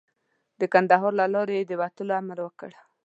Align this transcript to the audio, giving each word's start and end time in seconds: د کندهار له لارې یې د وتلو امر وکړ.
د 0.59 0.61
کندهار 0.73 1.11
له 1.19 1.25
لارې 1.33 1.55
یې 1.59 1.67
د 1.69 1.71
وتلو 1.81 2.13
امر 2.21 2.37
وکړ. 2.43 2.71